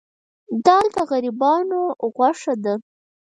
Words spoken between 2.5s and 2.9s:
ده.